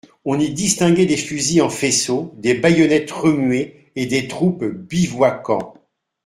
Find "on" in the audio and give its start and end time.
0.25-0.39